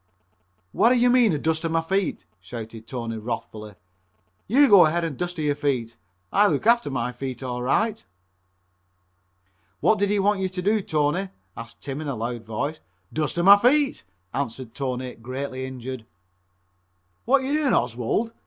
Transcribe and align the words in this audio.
"Whatta 0.71 0.95
you 0.97 1.11
mean, 1.11 1.39
dusta 1.43 1.69
my 1.69 1.81
feet?" 1.83 2.25
shouted 2.39 2.87
Tony 2.87 3.19
wrathfully, 3.19 3.75
"you 4.47 4.67
go 4.67 4.85
head 4.85 5.05
an' 5.05 5.15
dusta 5.15 5.43
your 5.43 5.53
feet! 5.53 5.95
I 6.33 6.47
look 6.47 6.65
out 6.65 6.81
for 6.81 6.89
my 6.89 7.11
feet 7.11 7.43
all 7.43 7.61
right." 7.61 8.03
"What 9.79 9.99
did 9.99 10.09
he 10.09 10.17
want 10.17 10.39
yer 10.39 10.47
to 10.49 10.61
do, 10.63 10.81
Tony?" 10.81 11.29
asked 11.55 11.81
Tim 11.83 12.01
in 12.01 12.07
a 12.07 12.15
loud 12.15 12.43
voice. 12.47 12.79
"Dusta 13.13 13.43
my 13.43 13.57
feet," 13.57 14.03
answered 14.33 14.73
Tony, 14.73 15.13
greatly 15.13 15.67
injured. 15.67 16.07
"What 17.25 17.43
yer 17.43 17.53
doin', 17.53 17.75
Oswald?" 17.75 18.33